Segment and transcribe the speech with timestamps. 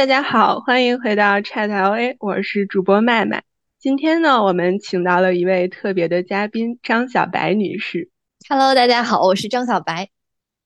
[0.00, 3.42] 大家好，欢迎回到 Chat LA，我是主播麦麦。
[3.78, 8.08] 今天呢，我们请到了一位特别的嘉宾张小白女士。
[8.48, 10.08] Hello，大家好，我是张小白。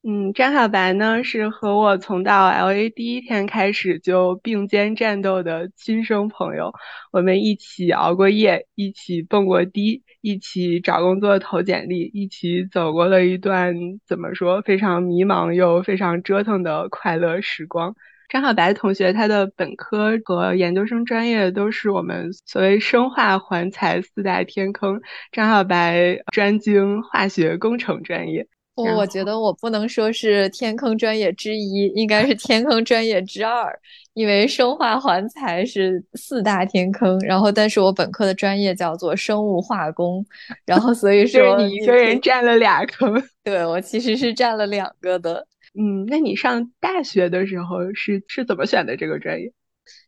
[0.05, 6.73] 嗯，张小白呢是和我从到 LA 第一天开始就并肩战斗的亲生朋友，
[7.11, 13.75] 我们一起熬过夜，一起蹦过迪，一起找工作投简历，一起走过了一段
[14.07, 17.97] 怎么说非常迷茫又非常折腾的快乐时光。
[18.29, 25.01] 张小白同学，他的本科和研究生专业都是我们所谓生化环材四大天坑。
[25.31, 28.47] 张小白专精化学工程专业。
[28.77, 33.73] 我觉得我不能说是天坑专业之一，应该是天坑专业之二，
[34.15, 37.17] 因为生化环材是四大天坑。
[37.21, 40.27] 然后，但是我本科的专业叫做生物化工，
[40.67, 43.23] 然后所以 说你一个人占了俩坑。
[43.45, 45.47] 对我其实是占了两个的。
[45.77, 49.53] 嗯，那你上大学的时候是是怎么选的这个专业？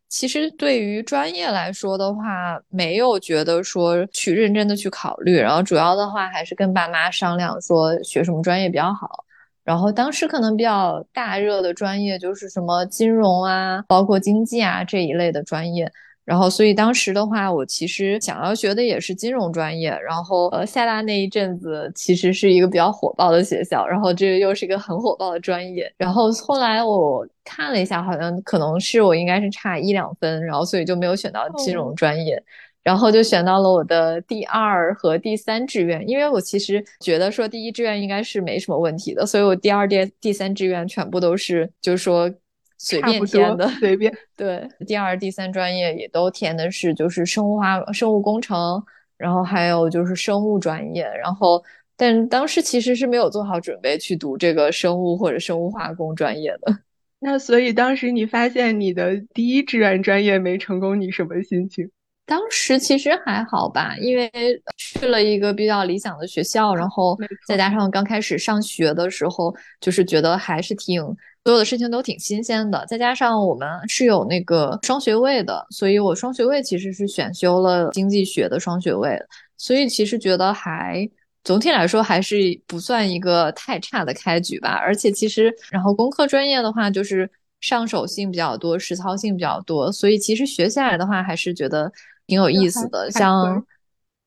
[0.09, 9.25] 其实对于专业来说的话，没有觉得说去认真的去考虑，然后主要的话还是跟爸妈商量说学什么专业比较好。
[9.65, 15.91] 然后当时可能比较大热的专业就是什么金融啊，包括经济啊这一类的专业。
[16.27, 19.97] 然后，所以当时的话，我其实想要学的也是金融专业。
[20.05, 25.89] 然后，呃，厦大那一阵子其实是一个比较火爆的学校，然后这又是一个很火爆的专业。
[25.97, 32.43] 然后后来我看了一下，好像可能是我应该是差一两分，然后所以就没有选到金融专业，
[32.83, 36.05] 然后就选到了我的第二和第三志愿。
[36.09, 42.29] 因为我其实觉得说第一志愿应该是没什么问题的，所以我第二、第第三志愿全部都是就是说。
[42.77, 44.67] 随便填的，随便对。
[44.85, 48.83] 第二、第三专业也都填的是就是生物化、生物工程，
[49.17, 51.03] 然后还有就是生物专业。
[51.03, 51.63] 然后，
[51.95, 56.77] 但当时其实是没有做好准备去读这个生物或者生物化工专业的。
[57.19, 61.89] 那所以当时你发现你的第一志愿专业没成功，你什么心情？
[62.27, 64.29] 当时其实还好吧，因为
[64.75, 71.03] 去了一个比较理想的学校，然后再加上刚开始上学的时候，就是觉得还是挺。
[71.47, 79.17] 所有的事情都挺新鲜的，再加上我们是有那个双学位的，所以我双学位其实是选修了经济学的双学位，
[79.55, 81.09] 所以其实觉得还
[81.45, 82.35] 总体来说还是
[82.67, 84.71] 不算一个太差的开局吧。
[84.71, 87.31] 而且其实，然后工科专业的话，就是
[87.61, 91.89] 上手性比较多，实操性比较多，所以其实学下来的话，还是觉得
[92.25, 93.09] 挺有意思的。
[93.09, 93.65] 像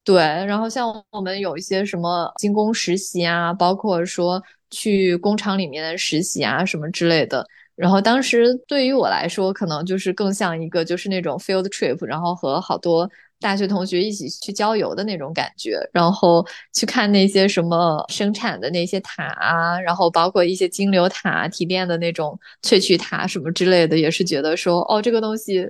[0.05, 4.43] 对，然后像我们有一些什么精工实习啊，包括说。
[4.71, 7.47] 去工厂里面实习啊，什么之类的。
[7.77, 13.11] 然后当时对于我来说，可能就是更像一个就是那种 field trip，然后和好多
[13.41, 15.79] 大学同学一起去郊游的那种感觉。
[15.91, 25.67] 然后去看那些什么生产的那些塔啊，然后包括一些金流塔提炼的那种萃取塔什么之类的，也是觉得说哦，这个东西。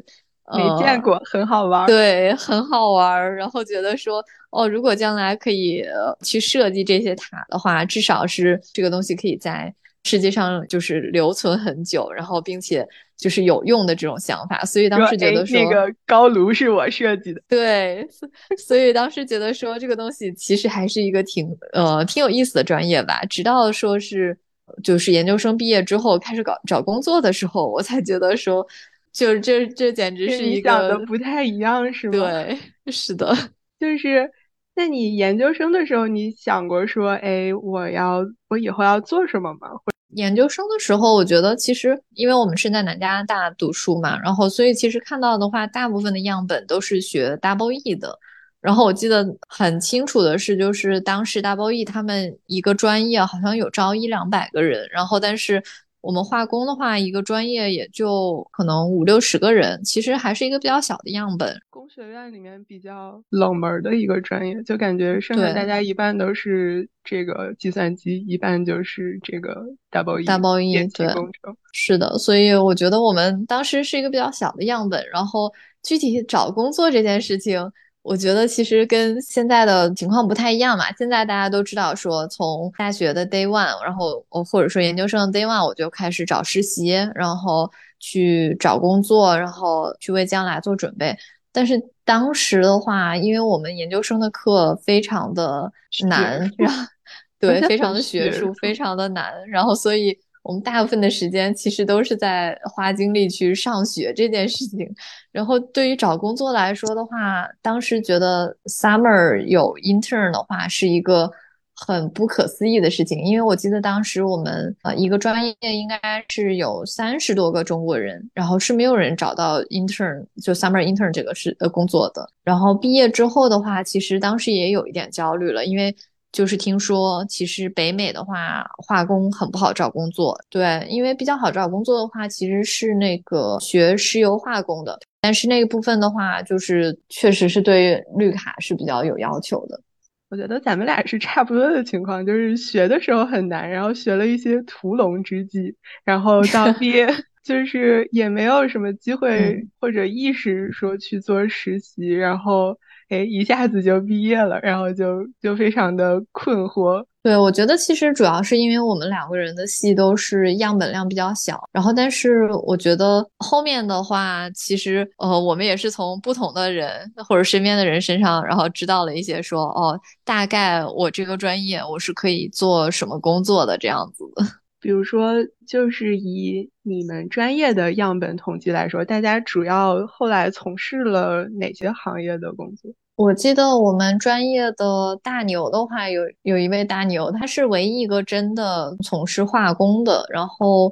[0.57, 1.87] 没见过，很好玩。
[1.87, 3.37] 对，很好玩。
[3.37, 5.85] 然后觉得说，哦，如果将来可以
[6.25, 9.73] 去设计这些塔的话，至少是这个东西可以在
[10.05, 14.65] 世界上就是留存很久，然后并且就是有用的这种想法。
[14.65, 17.41] 所以当时觉得说，那个高炉是我设计的。
[17.47, 18.09] 对，
[18.59, 23.23] 所以当时觉得说，这个东西其实还是一个挺呃挺有意思的专业吧。
[23.27, 24.37] 直到说是
[24.83, 28.67] 就是研究生毕业之后开始搞找工作的时候，我才觉得说。
[29.13, 32.13] 就这，这简直是一个想的不太一样，是吗？
[32.13, 32.59] 对，
[32.93, 33.35] 是的。
[33.81, 34.31] 就是
[34.77, 39.69] 那你研究生的时候，你想过说，哎，我要我以后要做什么吗？
[40.15, 48.19] 研究生的时候，我觉得其实，因为我们是在南加大读书嘛，然后所以其实看到的话，大部分的样本都是学 Double E 的。
[48.61, 55.63] 然后我记得很清楚的是，就是当时 Double E 他们一个专业好像有招一两百个人，然后但是。
[56.01, 61.61] 我们化工的话，一个专业也就可能五六十个人，其实还是一个比较小的样本。
[61.69, 71.55] 工学院里面比较冷门的一个专业，就感觉剩下大家一半都是这个计算机，一半就是这个 double double E 对工程。
[71.73, 75.53] 是的，所以我觉得我们当时是一个比较小的样本，然后
[75.83, 77.71] 具体找工作这件事情。
[78.03, 80.91] 我觉得其实跟现在的情况不太一样嘛。
[80.93, 91.17] 现在大家都知道，说从大学的 day one，然后我或者说研究生的 day one，我就开始找实习，然后去找工作，然后去为将来做准备。
[91.53, 95.71] 但是当时的话，因为我们研究生的课非常的
[96.09, 96.87] 难，然后
[97.39, 100.19] 对， 非常的学术，非常的难，然后所以。
[100.43, 104.89] 我们大部分的时间其实都是在花精力去上学这件事情，
[105.31, 111.31] 然后对于找工作来说的话，当时觉得 summer 有 intern 的话是一个
[111.75, 115.99] 很不可思议的事情，因为我记得当时我们呃一个专业应该
[116.29, 122.29] 是有三十多个中国人，然后是没有人找到 intern 就 summer intern 这个是呃工作的。
[122.45, 125.95] 然后毕业之后的话，其实当时也有一点焦虑了，因为
[126.33, 139.81] 就是听说其实北美的话化工很不好找工作，对，因为比较好找工作的话其实是那个学石油化工的，但是那个部分的话就是确实是对绿卡是比较有要求的。
[140.29, 145.75] 我觉得咱们俩是差不多的情况，就是学的时候很难，然后学了一些屠龙之技，
[146.05, 147.09] 然后到毕业
[147.43, 152.79] 就是也没有什么机会或者意识说去做实习，然后
[153.11, 157.05] 哎一下子就毕业了，然后就就非常的困惑。
[157.23, 174.60] 对，我觉得其实主要是因为我们两个人的戏都是样本量比较小，然后但是我觉得后面的话，其实呃，我们也是从不同的人或者身边的人身上，然后知道了一些说，哦，大概我这个专业我是可以做什么工作的这样子的。
[174.81, 175.35] 比如说，
[175.67, 182.91] 就是以你们专业的样本统计来说，大家主要后来从事了哪些行业的工作？
[183.17, 190.25] 我记得我们专业的大牛的话，有有一位大牛，他是唯一一个真的从事化工的。
[190.31, 190.91] 然后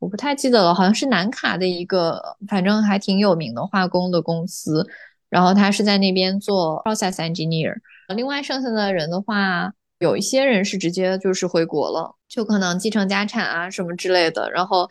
[0.00, 4.84] 我不太记得了，好像是南卡的一个，反正还挺有名的化工的公司。
[5.30, 7.74] 然后他是在那边做 process engineer。
[8.16, 14.50] 另外剩下的人的话，有一些人是直接就是回国了，就可能继承家产啊什么之类的。
[14.50, 14.88] 然后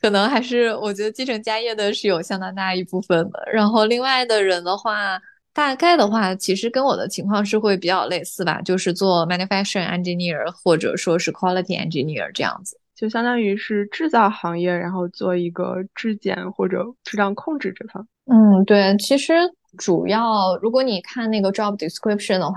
[0.00, 3.42] 可能还是我觉得继承家业的是有相当大一部分的。
[3.52, 5.20] 然后另外的人的话。
[5.54, 18.08] 大概的话，其实跟我的情况是会比较类似吧，就是做 manufacturing engineer 或者说是 quality engineer 这样子，就相当于是制造行业，然后做一个质检或者质量控制这方。
[18.30, 19.34] 嗯，对，其实
[19.76, 22.56] 主要如果你看那个 job description 的话，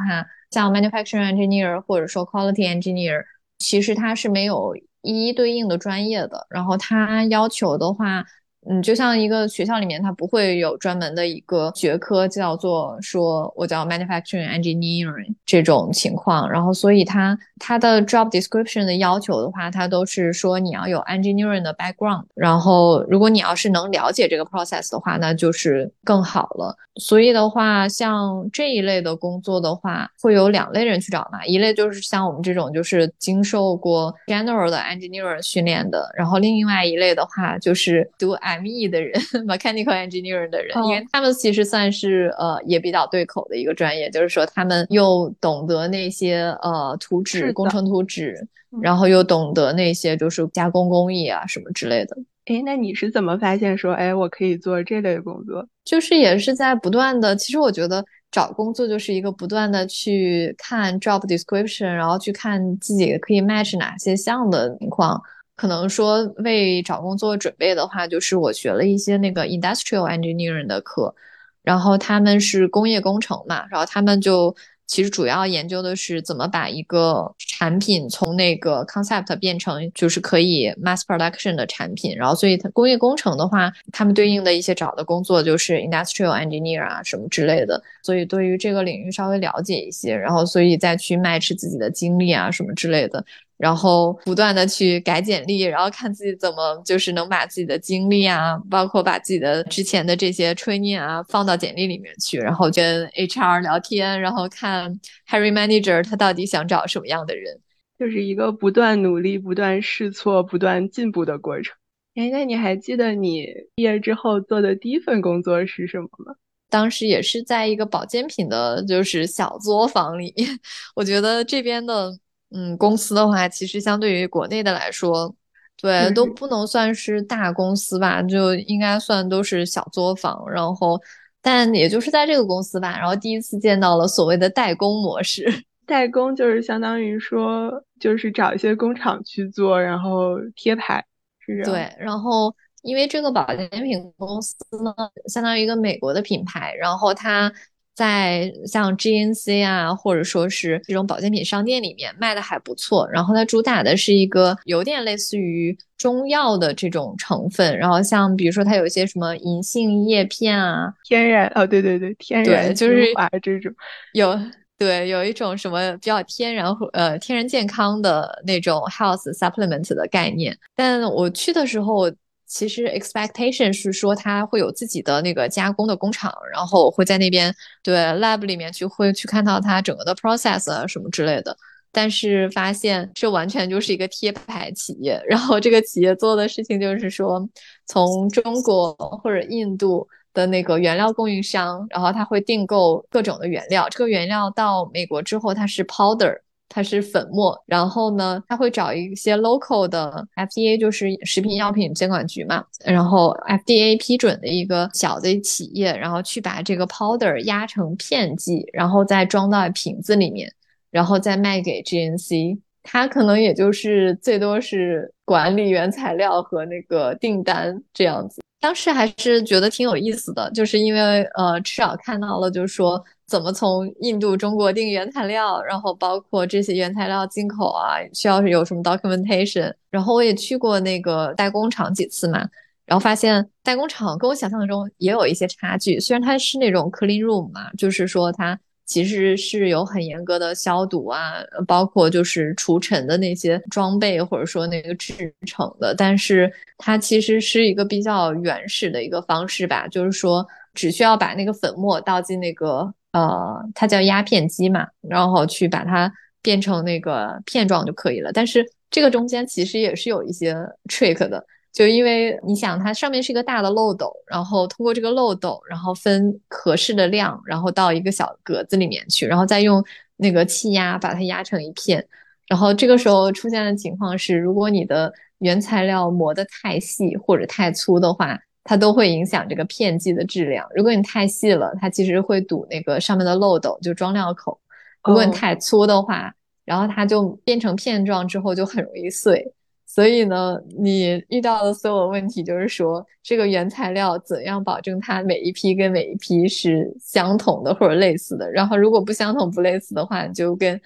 [0.55, 3.25] 像 manufacturing engineer 或者说 quality engineer，
[3.59, 8.23] 其实它是没有一一对应的专业的，然后它要求的话。
[8.67, 26.75] 嗯，就像一个学校里面，它不会有专门的一个学科叫做说我叫 manufacturing engineering 这种情况，然后所以它它的 job description 的要求的话，它都是说你要有 engineering 的 background，然后如果你要是能了解这个 process 的话，那就是更好了。
[26.97, 38.31] 所以的话，像这一类的工作的话，会有两类人去找嘛，一类就是像我们这种就是经受过 general 的 engineering 训练的，然后另外一类的话就是读
[38.61, 39.13] ME 的人，
[39.47, 48.47] mechanical engineer 的人，因为他们其实算是呃也比较对口的一个专业，就是说他们又懂得那些呃图纸、工程图纸，
[48.81, 52.17] 然后又懂得那些就是加工工艺啊什么之类的。
[52.45, 55.67] 哎，那你是怎么发现说，哎，我可以做这类工作？
[55.83, 65.19] 就是也是在不断的，其实我觉得找工作就是一个不断的去看 job description，然后去看自己可以 match 哪些项的情况。
[65.55, 71.15] 可能说为找工作准备的话，就是我学了一些那个 industrial engineering 的课，
[71.63, 74.55] 然后他们是工业工程嘛，然后他们就
[74.85, 93.25] 其实主要研究的是怎么把一个产品从那个 concept 变成就是可以 mass production 的产品，然后所以它工业工程的话，他们对应的一些找的工作就是 industrial engineer 啊什么之类的，所以对于这个领域稍微了解一些，然后所以再去 match 自己的经历啊什么之类的。
[93.57, 107.61] 然后不断的去改简历，然后看自己怎么就是能把自己的经历啊，包括把自己的之前的这些 training 啊放到简历里面去，然后跟 HR 聊天，然后看 Harry manager 他到底想找什么样的人，
[107.97, 111.73] 就是一个不断努力、不断试错、不断进步的过程。
[112.15, 116.35] 哎，那你还记得你毕业之后做的第一份工作是什么吗？
[116.69, 120.59] 当时也是在一个保健品的，就是小作坊里面。
[120.93, 122.11] 我觉得这边的。
[122.51, 125.35] 嗯，公司的话，其实相对于国内的来说，
[125.75, 130.49] 对都不能算是大公司吧，就应该算都是小作坊。
[130.49, 131.01] 然后，
[131.41, 135.45] 但也就是在这个公司吧，然后第一次见到了所谓的代工模式。
[135.85, 141.03] 代工就是相当于说，就是找一些工厂去做，然后贴牌，
[141.39, 141.71] 是这样。
[141.71, 144.93] 对，然后因为这个保健品公司呢，
[145.27, 147.51] 相当于一个美国的品牌，然后它。
[147.95, 153.09] 在像 GNC 啊，或者说是这种保健品商店里面卖的还不错。
[153.09, 157.77] 然后它主打的是一个有点类似于中药的这种成分。
[157.77, 163.05] 然后像比如说它有一些什么银杏叶片啊，天然哦，对对对，天然就是
[163.41, 163.73] 这种
[164.11, 164.37] 有
[164.77, 170.57] 对有一种什么比较天然呃天然健康的那种 health supplement 的概念。
[170.75, 172.11] 但我去的时候。
[172.47, 181.57] 其实 expectation 是说他会有自己的那个加工的工厂，然后会在那边对 lab 里面去会去看到它整个的 process 啊什么之类的。
[181.91, 185.21] 但是发现这完全就是一个贴牌企业。
[185.27, 187.47] 然后这个企业做的事情就是说，
[187.85, 193.87] 从中国或者印度的那个原料供应商，然后他会订购各种的原料。
[193.89, 196.37] 这个原料到美国之后，它是 powder。
[196.67, 210.51] 它是粉末，然后呢，他会找一些 local 的 FDA，就是食品药品监管局嘛，然后 FDA 批准的一个小的企业，然后去把这个 powder 压成片剂，然后再装到瓶子里面，
[210.91, 212.59] 然后再卖给 GNC。
[212.83, 218.41] 它可能也就是最多是管理原材料和那个订单这样子。
[218.59, 223.01] 当时还是觉得挺有意思的，就是因为呃，至少看到了，就是说。
[223.27, 229.73] 怎么从印度、中国订原材料，然后包括这些原材料进口啊，需要有什么 documentation？
[229.89, 232.47] 然后我也去过那个代工厂几次嘛，
[232.85, 235.99] 然后发现代工厂跟我想象中也有一些差距。
[235.99, 241.33] 虽然它是那种 clean room 嘛，就是说它其实是有很严格的消毒啊，
[241.67, 252.93] 包括就是除尘的那些装备或者说那个制成的，但是它其实是一个比较原始的一个方式吧，就是说只需要把那个粉末倒进那个。
[253.15, 258.29] 呃，它叫压片机嘛，然后去把它变成那个片状就可以了。
[258.33, 260.53] 但是这个中间其实也是有一些
[260.89, 261.41] trick 的，
[261.71, 269.81] 就因为你想，它上面是一个大的漏斗，然后通过这个漏斗，然后分合适的量，然后到一个小格子里面去，然后再用
[270.17, 272.05] 那个气压把它压成一片。
[272.49, 278.37] 然后这个时候出现的情况是，如果你的原材料磨得太细或者太粗的话。
[278.65, 280.67] 它都会影响这个片剂的质量。
[280.75, 284.59] 如果你太细了，它其实会堵那个上面的漏斗，就装料口；
[285.03, 286.33] 如果你太粗的话，
[286.65, 289.53] 然后它就变成片状之后就很容易碎。
[289.85, 298.51] 所以呢，你遇到的所有问题就是说，这个原材料怎样保证它每一批跟每一批是相同的或者类似的？
[298.51, 300.81] 然后如果不相同不类似的话，你就跟。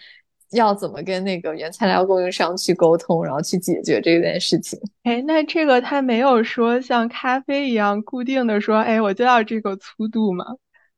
[0.51, 4.79] 要怎么跟那个原材料供应商去沟通，然后去解决这件事情？
[5.03, 10.45] 哎，那这个他没有说像咖啡一样固定的说，哎，我就要这个粗度吗？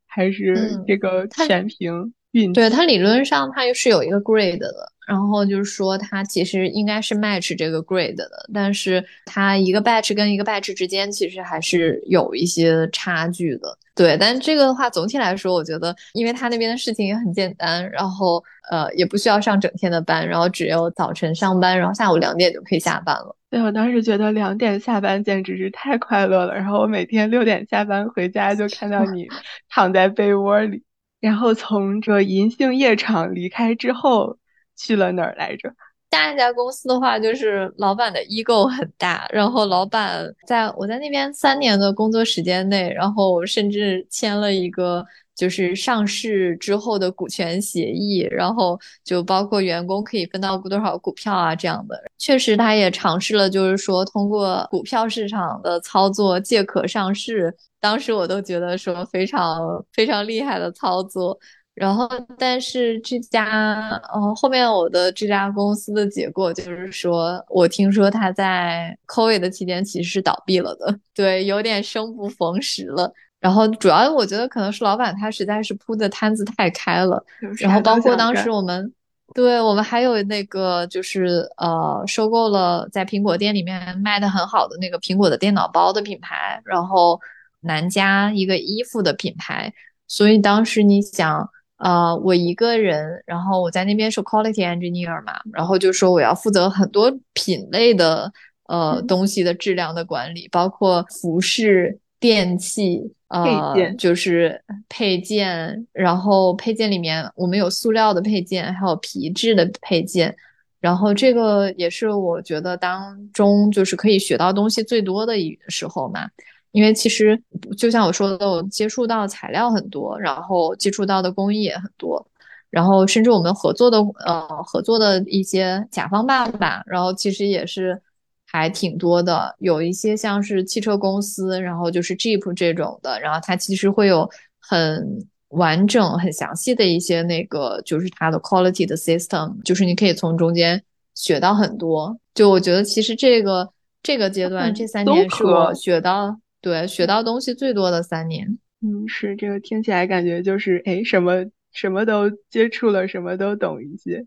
[0.07, 2.51] 还是这个全凭运？
[2.53, 4.67] 对，它理论上它是有一个 grade 的。
[5.11, 13.77] 然后就是说，它其实应该是 match 这个 grade 的，但是它一个 batch 跟一个 batch 之间其实还是有一些差距的。
[13.93, 18.41] 对，但这个的话，总体来说，我觉得，因为他那边的事情也很简单，然后
[18.71, 23.35] 呃，也不需要上整天的班，然后只有早晨上班，然后下午两点就可以下班了。
[23.49, 26.55] 对，我当时觉得两点下班简直是太快乐了。
[26.55, 29.27] 然后我每天六点下班回家，就看到你
[29.69, 30.81] 躺在被窝里。
[31.19, 34.37] 然后从这银杏叶场离开之后。
[34.75, 35.69] 去了哪儿来着？
[36.11, 51.97] 下一家公司的话，就是老板的 ego 很大，然后老板在我在那边三年的工作时间内，然后甚至签了一个就是上市之后的股权协议，然后就包括员工可以分到多少股票啊这样的。
[52.17, 61.39] 确实，他也尝试了，就是说通过股票市场的操作借壳上市，当时我都觉得说非常非常厉害的操作。
[61.81, 62.07] 然后，
[62.37, 73.11] 但是这家，呃，后面我的这家公司的结果就是说，我听说他在 COVID 的期间其实是倒闭了的，对，有点生不逢时了。
[73.39, 77.25] 然后主要我觉得可能是老板他实在是铺的摊子太开了，
[77.57, 78.93] 然后包括当时我们，
[79.33, 87.19] 对我们还有那个就是呃，收购了在苹果店里面卖的很好的那个苹果的电脑包的品牌，然后
[87.61, 89.73] 南家一个衣服的品牌，
[90.07, 91.49] 所以当时你想。
[91.83, 98.31] 呃，我一个人，然后我在那边是 quality engineer 嘛，然后就说我要负责很多品类的
[98.67, 110.35] 呃东西的质量的管理，包括服饰、电器，呃，就是配件，然后配件里面我们有塑料的配件，还有皮质的配件，
[110.79, 116.29] 然后这个也是我觉得当中就是可以学到东西最多的一时候嘛。
[116.71, 117.41] 因为其实
[117.77, 122.25] 就像我说的，我接触到材料很多，然后接触到的工艺也很多，
[122.69, 128.01] 然后甚至我们合作的呃合作的一些甲方爸爸，然后其实也是
[128.45, 129.53] 还挺多的。
[129.59, 140.81] 有一些像是汽车公司，然后就是 Jeep 这种的，然后它其实会有很完整、很详细的一些那个就是它的 quality 的 system，就是你可以从中间
[141.15, 142.17] 学到很多。
[142.33, 143.69] 就我觉得其实这个
[144.01, 146.39] 这个阶段这三年是我学到。
[146.61, 148.57] 对，学到东西最多的三年。
[148.81, 154.25] 嗯，是这个听起来感觉就是哎，什么什么都接触了，什么都懂一些。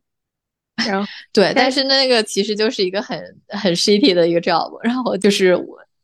[0.86, 5.54] 然后 对，但是那个其实就是一个很很 shitty 的一个 job，然后就是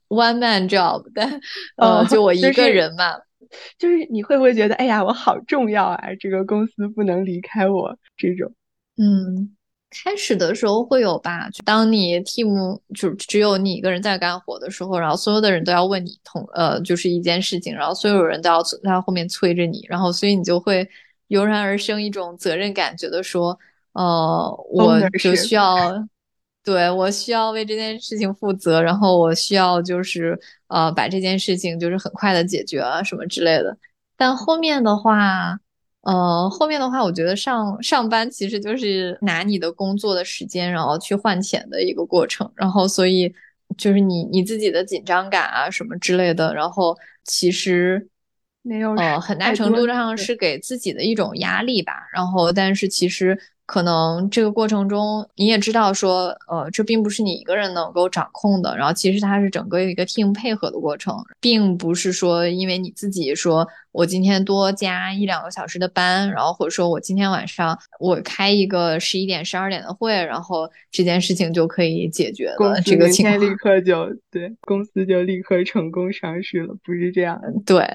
[0.08, 1.40] one man job， 但
[1.76, 3.14] 呃，就我一个人嘛。
[3.78, 8.54] 就是你会不会觉得哎呀，我好重要啊，这个公司不能离开我这种。
[8.96, 9.56] 嗯，
[9.90, 20.88] 开始的时候会有吧，就当你 team 就只有你一个人在干活的时候，然后所有的人都要问你同呃就是一件事情，然后所有人都要在后面催着你，然后所以你就会
[21.26, 23.59] 油然而生一种责任感，觉得说
[23.94, 25.76] 呃我就需要
[26.62, 33.76] 对我需要为这件事情负责，然后我需要就是呃把这件事情就是很快的解决啊什么之类的，
[34.16, 35.59] 但后面的话。
[36.02, 42.50] 呃，后面的话，我觉得上上班其实就是拿你的工作的时间，然后去换钱的一个过程。
[42.57, 43.33] 然后，所以
[43.76, 48.09] 就是你你自己的紧张感啊什么之类的，然后其实
[48.62, 51.95] 没有呃很大程度上是给自己的一种压力吧。
[52.12, 53.38] 然后，但是其实。
[53.70, 58.76] 可能这个过程中，你也知道说，呃，这并不是你一个人能够掌控的。
[58.76, 72.80] 然后，其实它是整个一个 team 配合的过程，并不是说因为你自己说我今天多加一两个小时的班，然后或者说我今天晚上我开一个十一点、十二点的会，然后这件事情就可以解决了。
[72.84, 77.40] 这个情况立刻就对公司就立刻成功上市了，不是这样？
[77.64, 77.86] 对。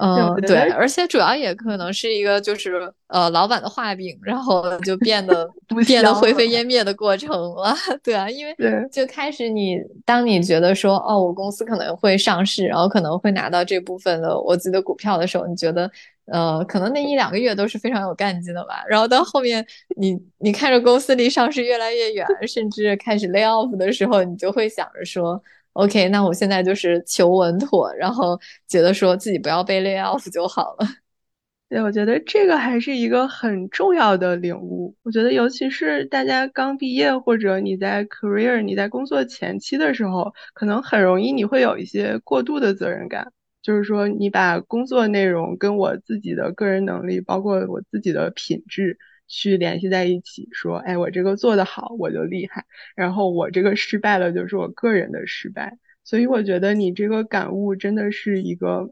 [0.00, 5.46] 嗯，对，而且主要也可能是一个就是呃老板的画饼，然后就变得
[5.86, 7.74] 变得灰飞烟灭的过程了。
[8.02, 8.56] 对啊，因为
[8.90, 9.76] 就开始你
[10.06, 15.90] 当你觉得说哦，我公司可能会上市，然后可能会拿到这部分的我自己的股票的时候，你觉得
[16.32, 18.82] 呃可能那一两个月都是非常有干劲的吧。
[18.88, 19.66] 然后到后面
[19.98, 25.42] 你你看着公司离上市越来越远，甚至开始 lay off 的时候，你就会想着说。
[25.74, 30.86] OK，那我现在就是求稳妥，然后觉得说自己不要被 lay off 就好了。
[31.70, 34.92] 对，我觉得这个还是一个很重要的领悟。
[35.04, 48.98] 我觉得，尤其是大家刚毕业，或者你在 career 你在工作前期的时候，可能很容易你会有一些过度的责任感，就是说你把工作内容跟我自己的个人能力，包括我自己的品质。
[49.30, 52.62] 去联系在一起，说，哎，我这个做得好，我就厉害；
[52.96, 55.78] 然后我这个失败了，就是我个人的失败。
[56.02, 58.90] 所以我觉得你这个感悟真的是一个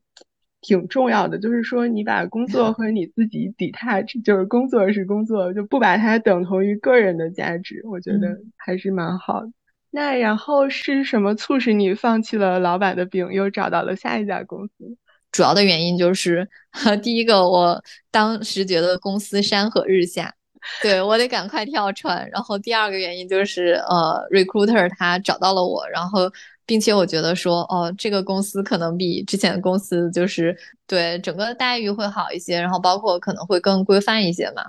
[0.61, 9.51] 挺重要的，就是说你把工作和你自己 detach，就是工作是工作，就不把它等同于个人的价值，我觉得还是蛮好的。
[9.91, 14.97] 那然后是什么促使你放弃了老板的饼，又找到了下一家公司？
[15.39, 16.49] 主要的原因就是，
[17.01, 20.35] 第一个，我当时觉得公司山河日下，
[20.83, 22.29] 对我得赶快跳船。
[22.33, 26.29] 然后第二个原因就是，呃，recruiter 他找到了我，然后
[26.67, 34.65] 并且我觉得说，哦，这个公司可能比之前的公司就是对整个待遇会好一些，然后包括可能会更规范一些嘛。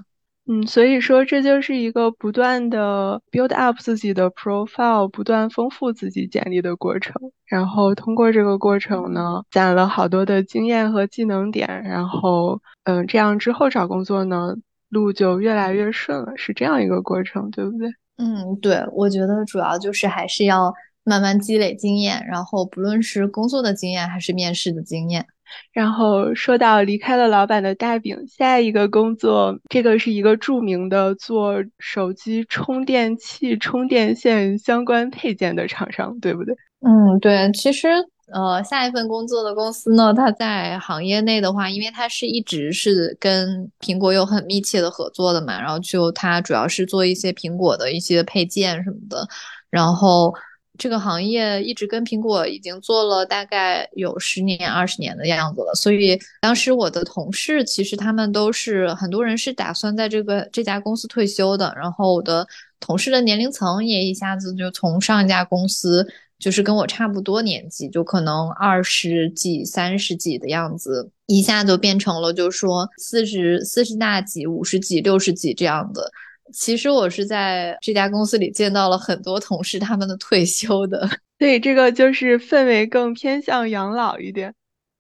[0.51, 7.13] 嗯，所以说这就是一个不断的 build up 自己的 profile，不断丰富自己简历的过程。
[7.45, 11.67] 然后通过这个过程呢，攒了好多的经验和技能点。
[11.83, 14.55] 然后，嗯，这样之后找工作呢，
[14.89, 17.87] 路就越来越顺了，是这样一个过程，对不对？
[18.17, 25.27] 嗯，对，我觉得主要就是还是要慢慢积累经验，然后不论是工作的经验还是面试的经验。
[25.71, 36.55] 然后说到离开了老板的大饼，下一个工作，这个是一个著名的做手机充电器、充电线相关配件的厂商，对不对？
[36.81, 37.51] 嗯，对。
[37.53, 37.87] 其实，
[38.33, 49.27] 呃，下一份工作的公司呢，它在行业内的话，因为它是一直是跟苹果有很密切的合作的嘛，然后就它主要是做一些苹果的一些配件什么的，
[49.69, 50.33] 然后。
[50.79, 62.47] 这个行业一直跟苹果已经做了大概有十年、二十年的样子了，所以当时我的同事其实他们都是很多人是打算在这个这家公司退休的，然后我的
[62.79, 66.07] 同事的年龄层也一下子就从上一家公司
[66.39, 76.09] 就是跟我差不多年纪，就可能二十几、三十几的样子，一下就变成了就是说四十四十大几、五十几、六十几这样子。
[76.53, 81.07] 其实我是在这家公司里见到了很多同事他们的退休的，
[81.39, 84.53] 所以，这个就是氛围更偏向养老一点。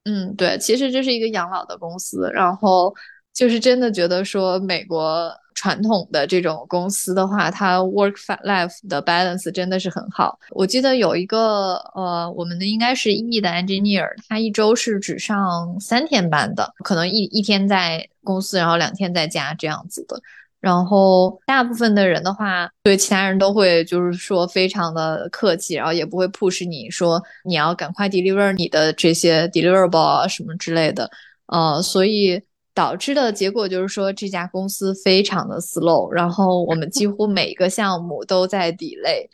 [0.05, 2.93] 嗯，对，其实这是一个养老的公司，然后
[3.33, 8.13] 就是真的觉得说美国传统的这种公司的话，它 work
[8.45, 10.39] life 的 balance 真的是很好。
[10.51, 20.19] 我记得有一个呃，我们的应该是 E 的 engineer，他一周是只上三天班的，可能一一天在公司，然后两天在家这样子的。
[20.59, 31.09] 然后大部分的人的话，对其他人都会就是说非常的客气，然后也不会 push 你说你要赶快 deliver 你的这些 deliverable 啊什么之类的，
[31.45, 32.41] 呃，所以
[32.73, 39.27] 导致的结果就是说这家公司非常的 slow，然后我们几乎每一个项目都在 delay，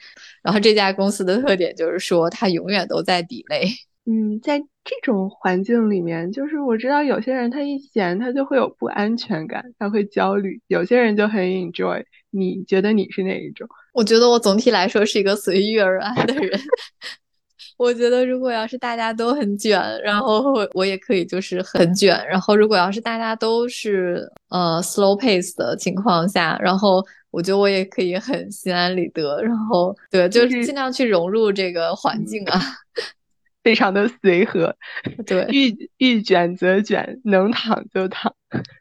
[0.44, 3.72] 然后这家公司的特点就是说它永远都在 delay。
[4.08, 12.04] 嗯，在这种环境里面，就是我知道有些人他一闲他就会有不安全感，他会焦虑；有些人就很 enjoy。
[12.30, 13.68] 你觉得你是哪一种？
[13.94, 16.60] 我觉得我总体来说是一个随遇而安的人。
[17.78, 22.16] 我觉得如果要是大家都很卷，然后我也可以就是很卷。
[22.30, 29.42] 然后如果要是大家都是呃 slow pace 的情况下，然后我觉得我也可以很心安理得。
[29.42, 32.62] 然后对，就是尽量去融入这个环境啊。
[33.66, 34.76] 非常的随和，
[35.26, 38.32] 对，欲欲卷则卷，能躺就躺，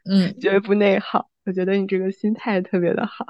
[0.07, 1.27] 嗯，绝不内耗。
[1.43, 3.25] 我觉得你这个心态特别的好。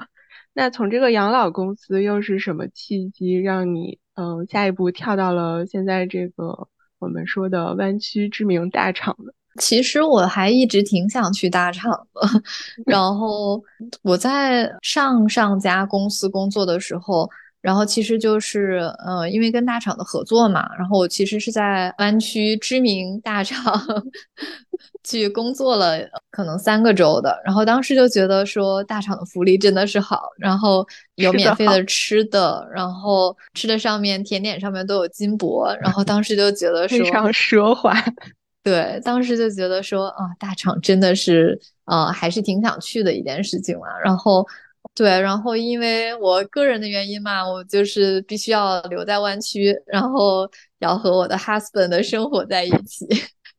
[0.52, 9.32] 那从这个养老公司又是什么契机让你嗯下一步跳到了现在这个我们说的湾区知名大厂呢？
[9.58, 12.20] 其实我还一直挺想去大厂的，
[12.84, 13.62] 然后
[14.02, 17.26] 我在上上家公司工作的时候。
[17.66, 23.74] 然后其实就是，呃，因为跟大厂的合作嘛，然后我其实是在湾区知名大厂
[25.02, 25.98] 去工作了，
[26.30, 27.42] 可能三个周的。
[27.44, 37.92] 然后当时就觉得说，大厂的福利真的是好，然后有免费的吃的，然后吃的上面甜点上面都有金箔，然后当时就觉得说非常奢华。
[38.62, 43.86] 对，当时就觉得说，啊，大厂真的是，呃，还是挺想去的一件事情嘛。
[44.04, 44.46] 然后。
[44.94, 53.06] 对，然后因为我个人的原因嘛，我就是必须要留在湾区，然后要和我的 husband 的生活在一起，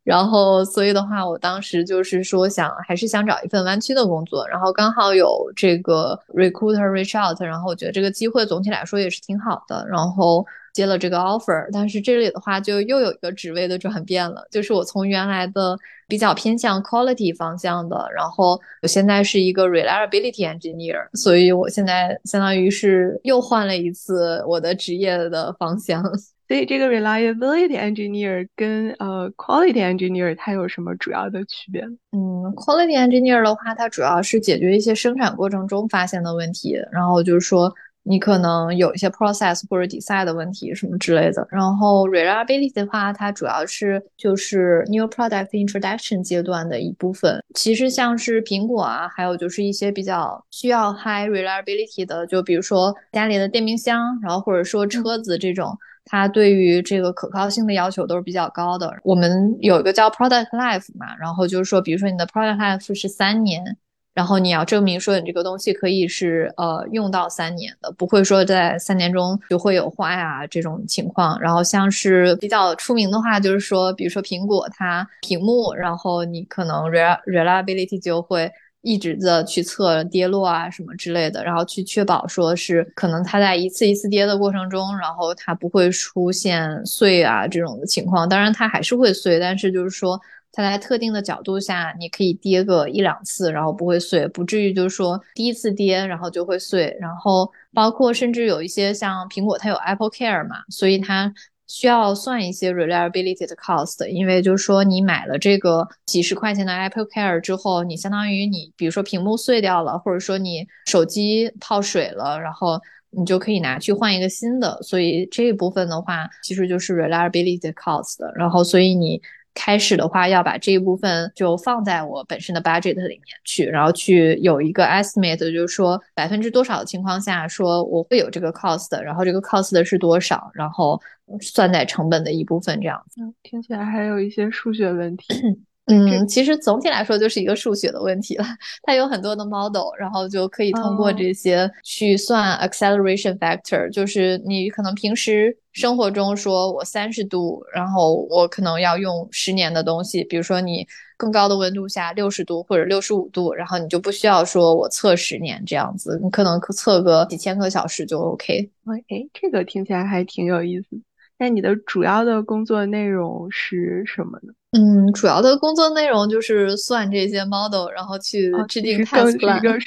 [0.03, 10.45] 然后所以的话，我当时就是说想还是想找一份湾区的工作，然后刚好有这个 recruiter reach out，然后我觉得这个机会总体来说也是挺好的，然后。
[10.77, 15.75] 接了这个 offer，但是这里的话就又有一个职位的转变了，就是我从原来的
[16.07, 26.03] 比较偏向 quality 方向的，然后我现在是一个 reliability engineer，所以我现在相当于是又换了一次我的职业的方向。
[26.47, 31.81] 所以这个 reliability engineer 跟呃 quality engineer 它有什么主要的区别？
[32.13, 37.73] 嗯，quality engineer 的话，它主要是解决一些生产过程中发现的问题，然后就是说。
[38.07, 47.43] 你可能有一些 process 或者 design 的问题什么之类的，然后 reliability 的话，它主要是就是 new product introduction 阶段的一部分。
[47.53, 58.93] 其实像是苹果啊，还有就是一些比较需要 high reliability 的，就比如说家里的电冰箱，然后或者说车子这种，它对于这个可靠性的要求都是比较高的。
[59.03, 63.77] 我们有一个叫 product life 嘛，然后就是说，比如说你的 product life 是三年。
[64.17, 71.39] 然后你要证明说你这个东西可以是呃用到三年的，不会说在三年中就会有坏啊这种情况。
[71.39, 78.51] 然后像是比较出名的话，就是说，比如说苹果它屏幕，然后你可能 reliability 就会
[78.81, 88.27] 一直的去测跌落啊什么之类的，然后去确保说是可能它在一次一次跌的过程中，然后它不会出现碎啊这种的情况。
[88.27, 90.19] 当然它还是会碎，但是就是说。
[90.57, 96.97] 它在特定的角度下，你可以跌个一两次，然后不会碎，不至于就是说第一次跌然后就会碎。
[96.99, 101.31] 然后包括甚至有一些像苹果，它有 Apple Care 嘛，所以它
[101.67, 104.03] 需要算一些 reliability 的 cost。
[104.07, 114.81] 因为就是说你买了这个几十块钱的 Apple Care 之后，你相当于你比如说屏幕碎掉了，或者说你手机泡水了，然后你就可以拿去换一个新的。
[114.81, 118.17] 所以这一部分的话，其实就是 reliability cost。
[118.33, 119.21] 然后所以你。
[119.57, 131.01] 开始的话，要把这一部分就放在我本身的 budget 里面去，然后去有一个 estimate，就是说百分之多少的情况下，说我会有这个 cost，然后这个 cost 是多少，然后
[131.41, 133.19] 算在成本的一部分这样子。
[133.41, 135.25] 听起来还有一些数学问题。
[135.87, 138.45] 嗯，其实总体来说就是一个数学的问题了。
[138.83, 143.89] 它有很多的 model，然后就可以通过这些去算 acceleration factor。
[143.89, 150.25] 就是你可能平时生活中说我三十度，然后我可能要用十年的东西。
[150.25, 158.69] 比如说你更高的温度下六十度或者六十五度，然后你就不需要说我测十年这样子，你可能测个几千个小时就 OK。
[159.07, 160.99] 哎，这个听起来还挺有意思。
[161.39, 164.53] 那你的主要的工作内容是什么呢？
[164.71, 169.81] 嗯，主要的工作内容就是算这些 model，然后去制定 task plan。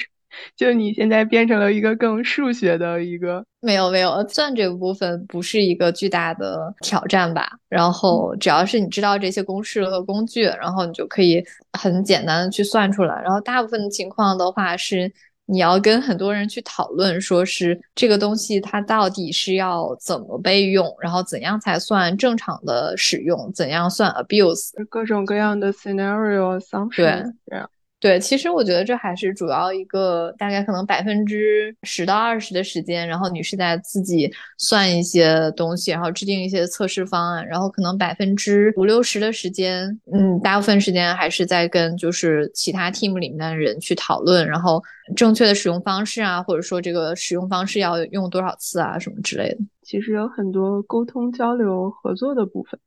[0.55, 3.43] 就你现在变成了一个更数学的一个。
[3.59, 7.51] 没有没有，算这个部分不是一个巨大的挑战吧？
[7.69, 11.43] 然后只要是你知道这些公式和工具，然后你就可以
[11.77, 13.21] 很简单的去算出来。
[13.21, 15.11] 然后大部分情况的话是。
[15.51, 27.33] 你要跟很多人去讨论，说是这个东西它到底是要怎么被用，然后怎样才算正常的使用，怎样算 abuse，各种各样的 scenario assumption。
[27.45, 27.59] 对，
[28.01, 44.81] 对，其实我觉得这还是主要一个大概可能百分之十到二十的时间，然后你是在自己算一些东西，然后制定一些测试方案，然后可能百分之五六十的时间，嗯，大部分时间还是在跟就是其他 team 里面的人去讨论，然后
[45.15, 49.57] 正确的使用方式啊，或者说这个使用方式要用多少次啊，什么之类的。
[49.83, 52.79] 其实有很多沟通、交流、合作的部分。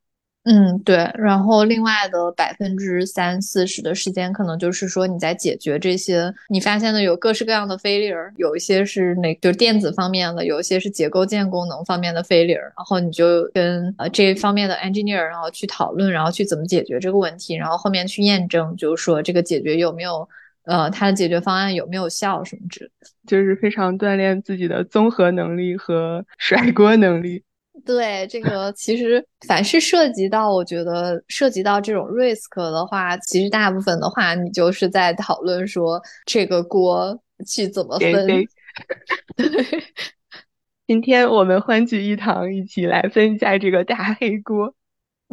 [0.47, 20.29] 嗯，对，然后另外的百分之三四十的时间，可能就是说你在解决这些你发现的有各式各样的 failure，有一些是那就是电子方面的，有一些是结构件功能方面的 failure，然后你就跟呃这方面的 engineer，然后去讨论，然后去怎么解决这个问题，然后后面去验证，就是说这个解决有没有
[20.65, 27.43] 呃它的解决方案有没有效什么之类的，就是非常锻炼自己的综合能力和 甩锅能力。
[27.85, 38.27] 对这个，其实凡是涉及到，我觉得涉及到这种 risk 的话，其实大部分的话，你就是在讨论说这个锅去怎么分。
[39.37, 39.47] 对，
[40.87, 44.75] 今天我们欢聚一堂，一起来分一下这个大黑锅。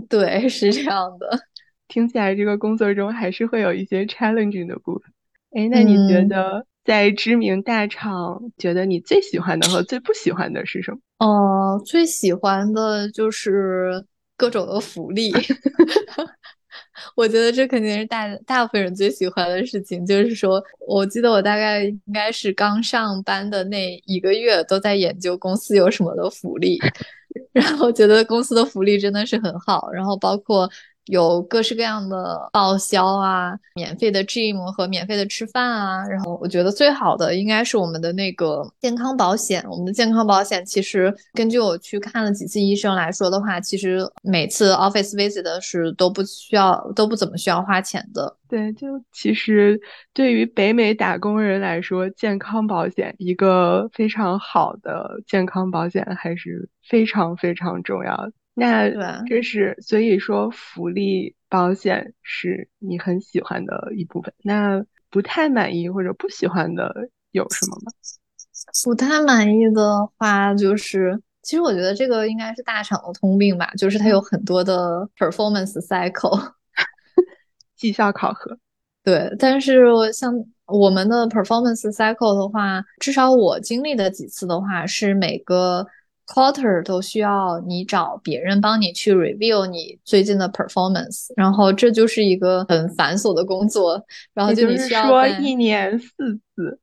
[0.09, 1.39] 对，是这样的。
[1.87, 5.11] 听起来这个工作中还是会有一些 challenging 的部分。
[5.51, 6.65] 哎，那你觉得？
[6.83, 10.97] 在知名大厂，觉得你最喜欢的和最不喜欢的是什么？
[11.19, 14.03] 哦，最喜欢的就是
[14.35, 15.31] 各种的福利。
[17.15, 20.05] 我觉得这肯定是大大部分人最喜欢的事情。
[20.05, 26.79] 就是说，我记得我大概应该是刚上班的那一个月，都在研究公司有什么的福利，
[27.53, 30.69] 然后觉得公司的福利真的是很好，然后包括。
[31.05, 39.63] 有各式各样的报销啊，免费的 gym 和免费的吃饭啊，然后我觉得最好的应该是我们的那个健康保险。
[39.69, 48.37] 我们的健康保险其实根据我去看了几次医生来说的话，其实每次 office visit 是都不需要都不怎么需要花钱的。
[48.47, 49.79] 对，就其实
[50.13, 58.33] 对于北美打工人来说，健康保险一个非常好的健康保险还是非常非常重要的。
[58.53, 58.89] 那
[59.25, 64.33] 这是所以说福利保险是你很喜欢的一部分。
[64.43, 66.93] 那不太满意或者不喜欢的
[67.31, 67.91] 有什么吗？
[68.83, 76.53] 不太满意的话，就是其实我觉得这个应该是大厂的通病吧，就是它有很多的 performance cycle，
[77.75, 78.57] 绩效考核。
[79.03, 79.81] 对，但是
[80.13, 80.33] 像
[80.67, 85.87] 我们的 performance cycle 的话，至少我经历的几次的话，是每个。
[86.27, 94.03] Quarter 都需要你找别人帮你去 review 你最近的 performance，然后这就是一个很繁琐的工作。
[94.33, 96.79] 然后就你需要说一年四次，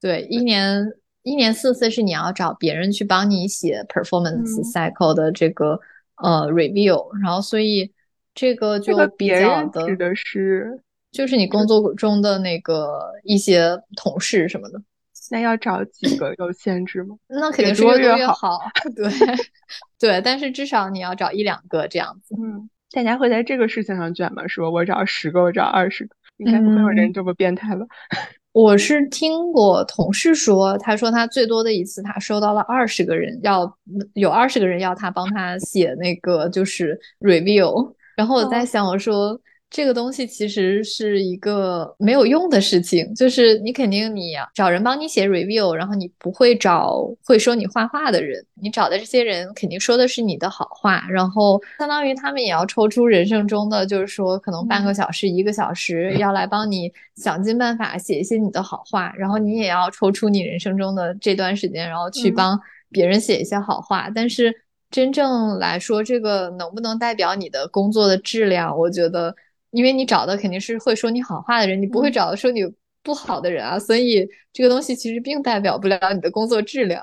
[0.00, 0.84] 对，一年
[1.22, 5.78] 一年四次是你要找别人去帮你写 performance cycle 的这个
[6.16, 7.92] 呃 review，然后所以
[8.34, 10.80] 这个就比较的指的是
[11.12, 14.82] 就是你工作中的那个一些同事什么的。
[15.30, 17.16] 那要找几个有限制吗？
[17.28, 18.58] 那肯定是越多越好。
[18.96, 19.08] 对
[19.98, 22.34] 对，但是至少你要找一两个这样子。
[22.34, 24.46] 嗯，大家会在这个事情上卷吗？
[24.48, 27.86] 说我找十个，我找二十个，应该不会有人这么变态吧？
[28.52, 33.76] 我是听过同事说，他说他最多的一次，他收到了二十个人要
[34.14, 37.94] 有二十个人要他帮他写那个就是 review。
[38.16, 39.40] 然后我在想，我说。
[39.70, 64.10] 这个东西其实是一个没有用的事情，就是你肯定你找人帮你写 review，然后你不会找会说你坏话的人，你找的这些人肯定说的是你的好话，然后相当于他们也要抽出人生中的，就是说可能半个小时、一个小时要来帮你想尽办法写一些你的好话，然后你也要抽出你人生中的这段时间，然后去帮别人写一些好话。
[64.12, 64.52] 但是
[64.90, 68.76] 真正来说，这个能不能代表你的工作的质量？
[68.76, 69.32] 我觉得。
[69.70, 72.60] 因为你找的肯定是会说你好话的人，你不会找说你
[73.02, 77.02] 不好的人啊，所以这个东西其实并代表不了你的工作质量。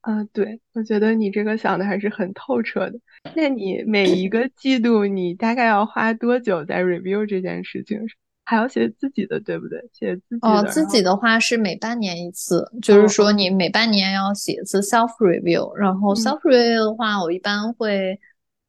[0.00, 2.98] 啊，对，我觉得你这个想的还是很透彻的。
[3.34, 8.08] 那你每一个季度你大概要花多久在 review 这件事情上？
[8.44, 9.78] 还要写自己的，对不对？
[9.92, 10.48] 写自己的。
[10.48, 15.72] 哦，自己的话是每半年一次，就是说你每半年要写一次 self review。
[15.74, 18.20] 然后 self review 的话，我一般会。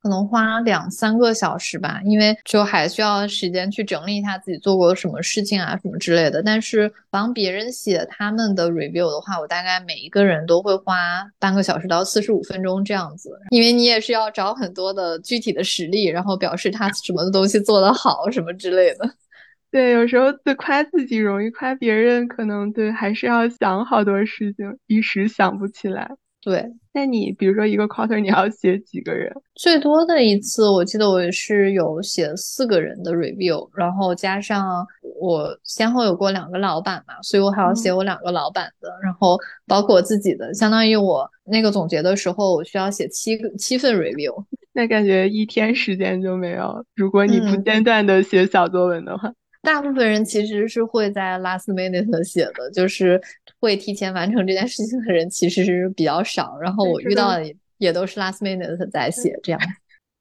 [0.06, 6.44] 可能花两三个小时吧，因为就还需要时间去整理一下自己做过什么事情啊，什么之类的。
[6.44, 19.10] 但是帮别人写他们的 review 的话，我大概每一个人都会花半个小时到四十五分钟这样子，因为你也是要找很多的具体的实例，然后表示他什么的东西做得好什么之类的。
[19.72, 26.12] 对，有时候自夸自己容易，夸别人可能对还是要想好多事情，一时想不起来。
[26.46, 29.34] 对，那你比如说一个 quarter 你要写几个人？
[29.56, 34.86] 最多的一次，我记得我是有写四个人的 review，然后加上
[35.20, 44.32] 我先后有过两个老板嘛，所以我还要写我两个老板的，然后包括我自己的，相当于我那个总结的时候，我需要写七个七份 review。
[44.72, 49.34] 那感觉一天时间就没有，如果你不间断的写小作文的话。
[49.66, 53.20] 大部分人其实是会在 last minute 写的，就是
[53.60, 56.58] 会提前完成这件事情的人其实是比较少。
[56.62, 59.60] 然后我遇到的也都是 last minute 在写这样。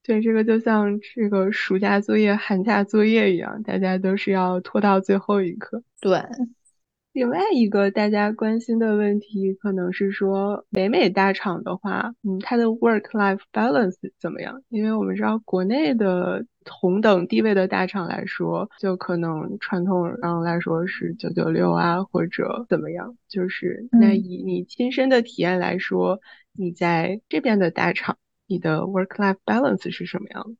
[0.02, 5.82] 对，这个就像这个暑假作业、寒假作业一样，大家都是要拖到最后一刻。
[6.00, 6.20] 对。
[7.14, 14.60] 另外一个大家关心的问题，可能是说北美大厂的话，嗯，它的 work-life balance 怎么样？
[14.68, 23.16] 因为我们知道国内的同等地位的大厂来说，就可能传统上来说是九九六啊，或者怎么样。
[23.28, 26.18] 就是那以你亲身的体验来说，
[26.52, 30.56] 你在这边的大厂，你的 work-life balance 是什么样的？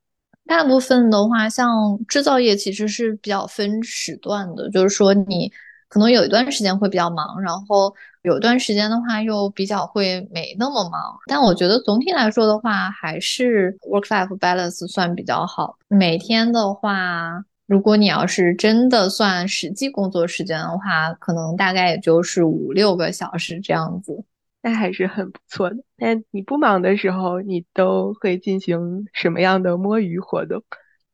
[0.47, 5.51] 大部分的话，像制造业其实是比较分时段的，就是说你。
[5.95, 11.01] 可能有一段时间会比较忙，然后有一段时间的话又比较会没那么忙。
[11.29, 15.79] 但我觉得总体来说的话，还是 work-life balance 算比较好。
[15.87, 24.25] 每天的话，如果你要是真的算实际工作时间的话，可能大概也就是五六个小时这样子，
[24.65, 25.77] 那还是很不错的。
[25.97, 30.61] 那你不忙的时候，你都会进行什么样的摸鱼活动？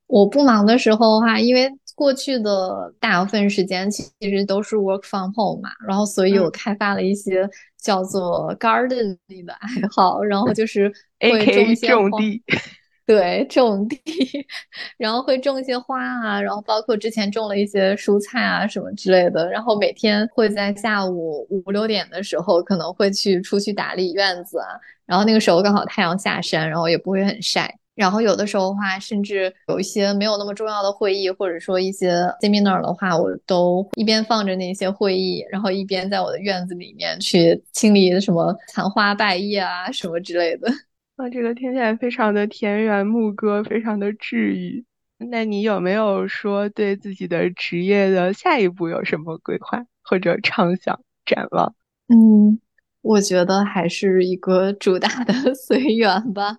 [0.06, 12.42] 我不忙的时候的话，因为过去的大部分时间其实都是 work from home 嘛，然后所以我开发了一些叫做 garden 里的爱好，然后就是 会种一些种地，
[13.04, 14.00] 对，种地，
[14.96, 24.68] 然后会种一些花啊，然后包括之前种了一些蔬菜啊什么之类的，然后每天会在下午五六点的时候可能会去出去打理院子啊，
[25.04, 27.76] 然后那个时候刚好太阳下山，然后也不会很晒。
[28.00, 32.10] 然后有的时候的话，甚至有一些没有那么重要的会议，或者说一些
[32.40, 40.66] seminar 的话，我都一边放着那些会议，然后一边在我的院子里面去清理什么残花败叶啊什么之类的。
[41.16, 44.82] 啊，这个听起来非常的田园牧歌，非常的治愈。
[45.18, 51.74] 那你有没有说对自己的职业的下一步有什么规划或者畅想展望？
[52.08, 52.58] 嗯。
[53.02, 56.58] 我觉得还是一个主打的 随缘吧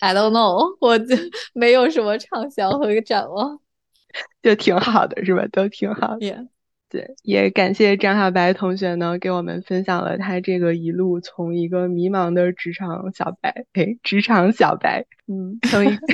[0.00, 1.16] ，I don't know，我就
[1.54, 3.60] 没有什么畅想和展望，
[4.42, 5.46] 就挺好的，是吧？
[5.52, 6.48] 都挺好的。
[6.88, 16.06] 对，也感谢张小白同学呢，给我们分享了他这个一路从一个迷茫的职场小白，哎，职场小白，嗯，从一个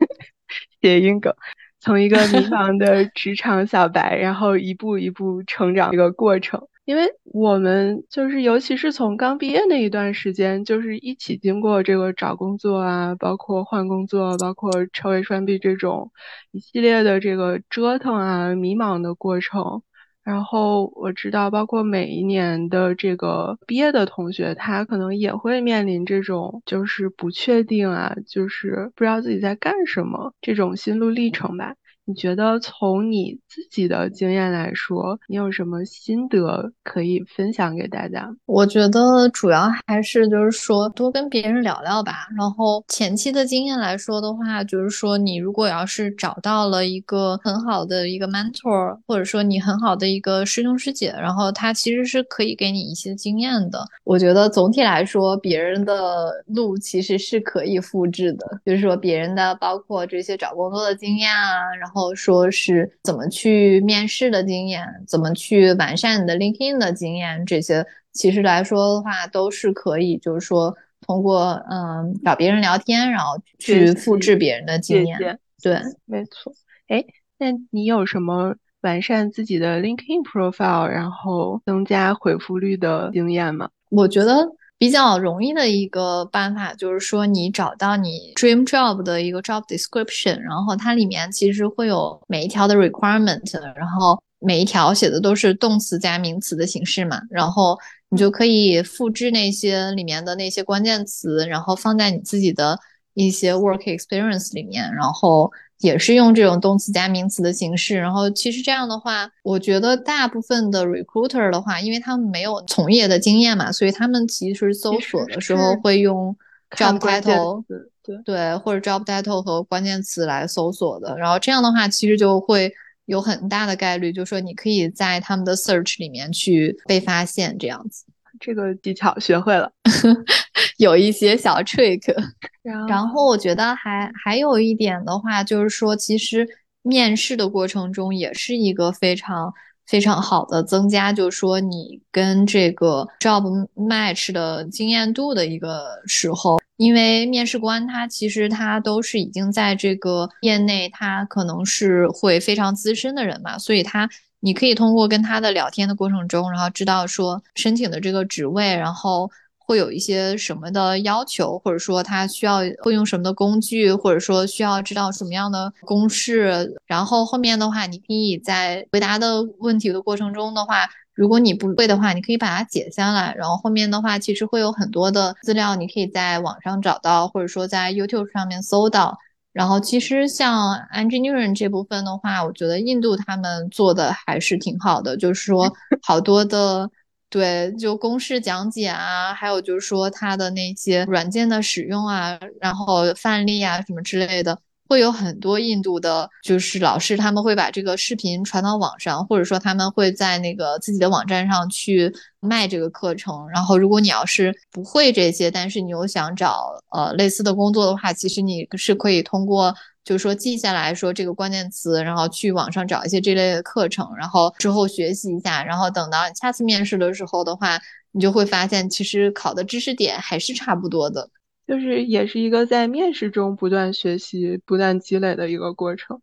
[0.80, 1.34] 谐音梗，
[1.80, 6.66] 从一个迷茫的职场小白，然后一步一步成长这个过程。
[6.92, 16.12] 因为我们就是，尤其是从刚毕业那一段时间，就是一起经过这个找工作啊，包括换工作，包括成为双臂这种
[16.50, 19.82] 一系列的这个折腾啊、迷茫的过程。
[20.22, 31.74] 然后我知道，包括每一年的这个毕业的同学，他可能也会面临这种就是不确定啊，就是不知道自己在干什么这种心路历程吧。
[32.04, 38.28] 你觉得从你自己的经验来说，你有什么心得可以分享给大家？
[38.44, 42.26] 我觉得主要还是就是说多跟别人聊聊吧。
[42.36, 53.78] 然后前期的经验来说的话，就是说你如果要是找到了一个很好的一个 mentor，或者说你很好的一个师兄师姐，然后他其实是可以给你一些经验的。
[54.02, 61.91] 我觉得总体来说，别人的路其实是可以复制的，就是说别人的包括这些找工作的经验啊，然后。
[61.92, 75.38] 然后说是怎么去面试的经验，怎么去完善你的 LinkedIn 的经验，这些其实来说的话都是可以，就是说通过嗯找别人聊天，然后去复制别人的经验。
[75.62, 76.50] 对，没错。
[76.88, 77.04] 哎，
[77.38, 83.68] 那你有什么完善自己的 LinkedIn profile，然后增加回复率的经验吗？
[83.90, 84.48] 我觉得。
[84.82, 93.40] 比较容易的一个办法就是说，你找到你 dream job 的一个 job description，然后它里面其实会有每一条的 requirement，
[93.76, 102.76] 然后每一条写的都是动词加名词的形式嘛，然后你就可以复制那些里面的那些关键词，然后放在你自己的
[103.14, 105.48] 一些 work experience 里面，然后。
[105.82, 116.34] 也是用这种动词加名词的形式，然后其实这样的话，我觉得大部分的 recruiter 的话，因为他们没有从业的经验嘛，所以他们其实搜索的时候会用
[116.70, 117.64] job title，
[118.02, 121.18] 对对，或者 job title 和关键词来搜索的。
[121.18, 122.72] 然后这样的话，其实就会
[123.06, 128.04] 有很大的概率，就是说你可以在他们的 search 里面去被发现，这样子。
[128.44, 129.70] 这个技巧学会了，
[130.78, 132.02] 有一些小 trick。
[132.88, 136.46] 然后我觉得还还有一点的话，就是说，其实
[136.82, 139.52] 面试的过程中也是一个非常
[139.86, 154.08] 非常好的增加，就是说你跟这个 job match 的经验度的一个时候，因为面试官他其实他都是已经在这个业内，他可能是会非常资深的人嘛，所以他
[154.42, 159.30] 你可以通过跟他的聊天的过程中，然后知道说申请的这个职位，然后。
[159.64, 166.74] 会有一些什么的要求，或者说他需要会用什么的工具，或者说需要知道什么样的公式。
[166.84, 173.32] 然后后面的话，你可以在回答的问题的过程中的话，如果你不会的话，你可以把它解下来。
[173.38, 179.16] 然后后面的话，其实会有很多的资料，你可以在网上找到，或者说在 YouTube 上面搜到。
[179.52, 185.72] 然后其实像 engineering 这部分的话，我觉得印度他们做的还是挺好的，就是说
[186.02, 186.90] 好多的。
[187.28, 194.58] 对，就公式讲解啊，还有就是说它的那些软件的使用啊，然后范例啊什么之类的，
[194.88, 203.48] 会有很多印度的，就是老师他们会把这个视频传到网上，或者说他们会在那个自己的网站上去卖这个课程。
[203.48, 209.74] 然后如果你要是不会这些，但是你又想找呃类似的工作的话，其实你是可以通过。
[210.04, 217.80] 就是说记下来说这个关键词，然后去网上找一些这类的课程，然后之后学习一下，然后等到下次面试的时候的话，
[218.10, 221.30] 你就会发现其实考的知识点还是差不多的，
[221.66, 226.20] 就是也是一个在面试中不断学习、不断积累的一个过程。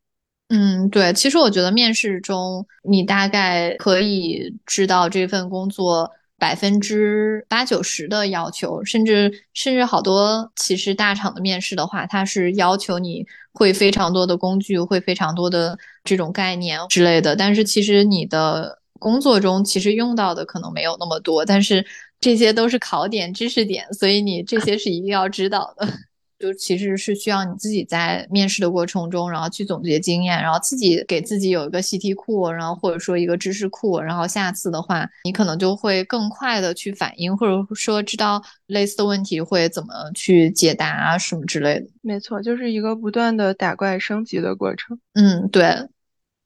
[0.50, 6.12] 嗯，对，其实我觉得面试中你大概可以知道这份工作。
[6.42, 17.36] 百分之八九十的要求，甚至甚至好多，其实大厂的面试的话，它是要求你会非常多的工具，会非常多的这种概念之类的。
[17.36, 21.86] 但是其实你的工作中其实用到的可能没有那么多，但是
[22.20, 25.88] 这些都是考点、知识点，所以你这些是一定要知道的。
[26.40, 41.88] 就其实是需要你自己在面试的过程中，然后去总结经验，然后自己给自己有一个习题库，然后或者说一个知识库，然后下次的话，你可能就会更快的去反应，或者说知道类似的问题会怎么去解答啊什么之类的。
[42.02, 44.98] 没错，就是一个不断的打怪升级的过程。
[45.16, 45.90] 嗯，对。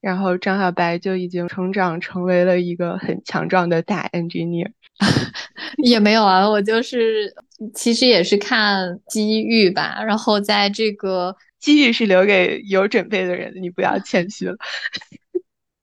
[0.01, 4.71] 然后张小白就已经成长成为了一个很强壮的大 engineer。
[5.83, 7.33] 也没有啊，我就是
[7.73, 10.01] 其实也是看机遇吧。
[10.03, 14.55] 然后在这个机遇是留给有准备的人，你不要谦虚了。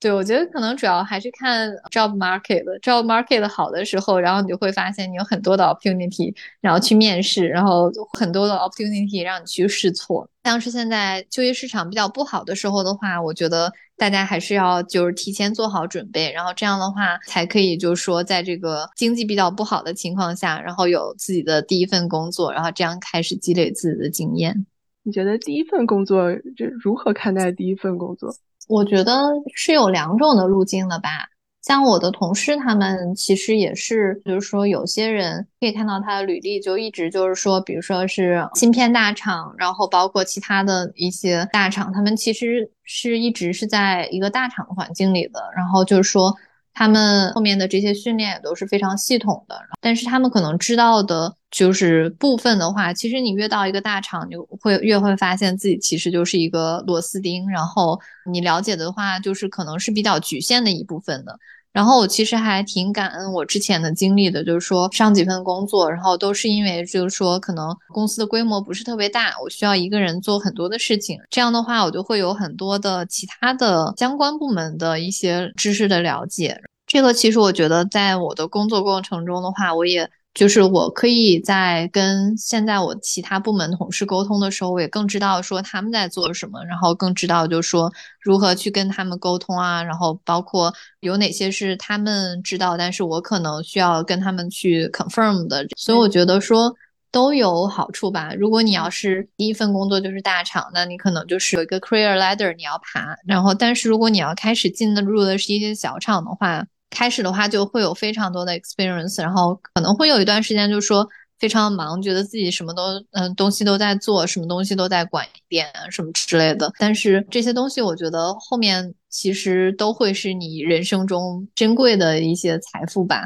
[0.01, 10.26] 对，我觉得可能主要还是看 job market 的 job market 好的时候，然后你就会发现你有很多的 opportunity，然后去面试，然后很多的 opportunity 让你去试错。
[10.44, 24.64] 像是现在就业市场比较不好的时候的话，我觉得大家还是要就是提前做好准备，然后这样的话才可以就是说在这个经济比较不好的情况下，然后有自己的第一份工作，然后这样开始积累自己的经验。
[25.03, 28.34] 你觉得第一份工作这如何看待第一份工作？
[28.68, 31.28] 我觉得是有两种的路径的吧，
[31.62, 46.34] 像我的同事他们其实也是，就是说有些人可以看到他的履历，就一直就是说，比如说是芯片大厂，然后包括其他的一些大厂，他们其实是一直是在一个大厂的环境里的，然后就是说。
[46.73, 58.01] 他们后面的这些训练也都是非常系统的，但是他们可能知道的就是部分的话，其实你越到一个大厂，你会越会发现自己其实就是一个螺丝钉，然后
[58.31, 61.39] 你了解的话，就是可能是比较局限的一部分的。
[61.73, 76.61] 然后我其实还挺感恩我之前的经历的，就是说上几份工作，然后都是因为就是说可能公司的规模不是特别大，我需要一个人做很多的事情，这样的话我就会有很多的其他的相关部门的一些知识的了解。
[76.87, 80.11] 这个其实我觉得在我的工作过程中的话，我也。
[80.33, 95.66] 就是我可以在跟现在我其他部门同事沟通的时候，我也更知道说他们在做什么，然后更知道就是说如何去跟他们沟通啊，然后包括有哪些是他们知道，但是我可能需要跟他们去 confirm 的。
[95.76, 96.72] 所以我觉得说
[97.11, 98.33] 都有好处吧。
[98.33, 106.64] 如果你要是第一份工作就是大厂，那你可能就是有一个 career ladder 你要爬，然后但是如果你要开始进的入的是一些小厂的话。
[106.91, 112.82] 开始的话就会有非常多的 experience，然后可能会有一段时间就说非常忙，觉得自己什么都
[113.12, 116.70] 嗯东西都在做，什么东西都在管一遍什么之类的。
[116.78, 123.22] 但是这些东西我觉得后面其实都会是你人生中珍贵的一些财富吧。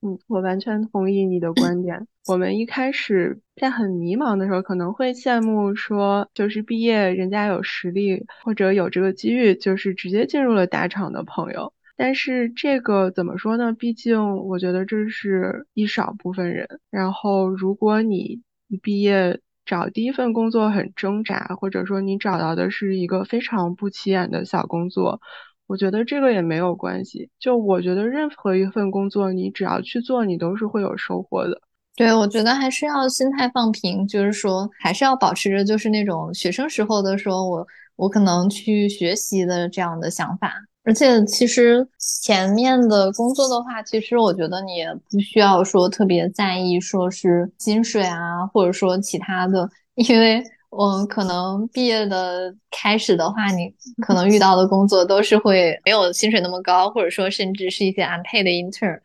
[0.00, 2.06] 嗯，我完全同意你的观点。
[2.26, 11.72] 我们一开始在很迷茫的时候，可能会羡慕说就是毕业人家有实力或者有这个机遇，就是直接进入了大厂的朋友。
[12.02, 13.72] 但是这个怎么说呢？
[13.72, 16.66] 毕竟我觉得这是一少部分人。
[16.90, 25.20] 然后如果你一毕业找第一份工作很挣扎，或者说你找到的是一个非常不起眼的小工作，
[25.68, 27.30] 我觉得这个也没有关系。
[27.38, 31.62] 就我觉得任何一份工作，你只要去做，你都是会有收获的。
[31.94, 40.52] 对，我觉得还是要心态放平，就是说还是要保持着就是那种学生时候的说，我我可能去学习的这样的想法。
[40.84, 53.72] 而且其实前面的工作的话，其实我觉得你也不需要说特别在意，说是薪水啊，或者说其他的，因为我可能毕业的开始的话，你
[54.04, 58.98] 可能遇到的工作都是会没有薪水那么高，或者说甚至是一些 unpaid intern。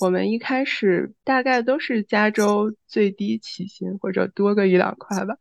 [0.00, 5.36] 我们一开始大概都是加州最低起薪，或者多个一两块吧。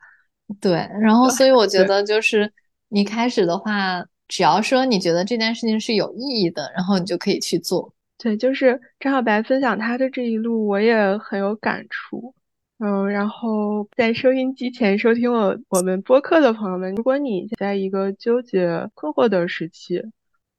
[0.61, 2.53] 对，然后 所以我觉得就是
[2.89, 4.05] 你开始的话。
[4.29, 7.93] 只要说你觉得这件事情是有意义的，然后你就可以去做。
[8.17, 12.33] 对，就是张小白分享他的这一路，我也很有感触。
[12.77, 20.01] 嗯，然后在收音机前收听我我们播客的朋友们，如果你在一个纠结困惑的时期，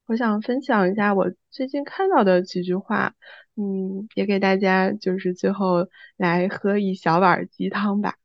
[0.06, 3.14] 我想分享一下我最近看到的几句话。
[3.56, 8.16] 嗯，也给大家就是最后来喝一小碗鸡汤吧。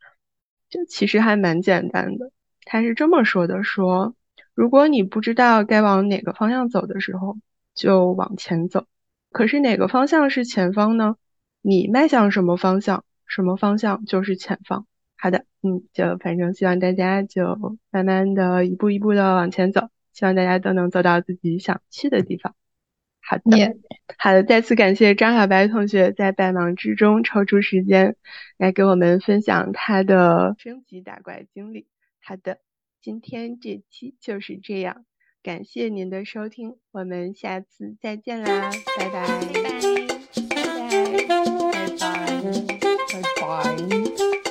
[0.70, 2.32] 就其实还蛮简单的，
[2.64, 4.16] 他是这么说的：说。
[4.56, 7.38] 如果你不知道该往哪个方向走的时候，
[7.74, 8.88] 就往前走。
[9.32, 11.18] 可是哪个方向是前方呢？
[11.62, 14.88] 你迈向什么方向，什么方向就是前方。
[15.18, 22.56] 好的，嗯，就反正希望大家就慢慢的一步一步的往前走，希望大家都能走到自己想去的地方。
[23.20, 23.76] 好的，
[24.18, 28.16] 好的，再次感谢张小白同学在百忙之中抽出时间
[28.58, 31.88] 来给我们分享他的升级打怪经历。
[32.22, 32.65] 好的。
[33.06, 35.06] 今天这期就是这样
[35.44, 39.28] 感谢您的收听我们下次再见啦拜拜。
[39.30, 39.70] 拜拜。
[40.50, 40.66] 拜
[42.00, 42.16] 拜。
[42.16, 42.32] 拜
[43.40, 43.62] 拜。
[44.02, 44.45] 拜